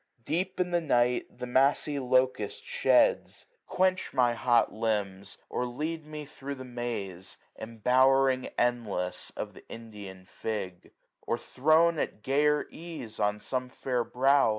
[0.25, 3.31] Deep in the night the massy locust sheds.
[3.31, 3.69] SUMMER.
[3.69, 9.53] 75 Quench my hot limbs; or lead me thro* the maze, 670 Embowering endless, of
[9.53, 10.91] the Indian fig;
[11.27, 14.49] Or thrown at gayer ease, on some fair brow.